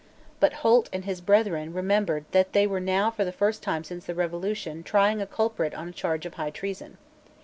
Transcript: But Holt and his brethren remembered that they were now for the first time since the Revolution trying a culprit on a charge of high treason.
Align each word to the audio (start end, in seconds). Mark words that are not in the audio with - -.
But 0.39 0.53
Holt 0.65 0.89
and 0.91 1.05
his 1.05 1.21
brethren 1.21 1.73
remembered 1.75 2.25
that 2.31 2.53
they 2.53 2.65
were 2.65 2.79
now 2.79 3.11
for 3.11 3.23
the 3.23 3.31
first 3.31 3.61
time 3.61 3.83
since 3.83 4.05
the 4.05 4.15
Revolution 4.15 4.81
trying 4.81 5.21
a 5.21 5.27
culprit 5.27 5.75
on 5.75 5.89
a 5.89 5.93
charge 5.93 6.25
of 6.25 6.33
high 6.33 6.49
treason. 6.49 6.97